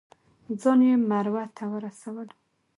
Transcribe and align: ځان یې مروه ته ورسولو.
ځان 0.61 0.79
یې 0.87 0.95
مروه 1.09 1.43
ته 1.55 1.63
ورسولو. 1.73 2.35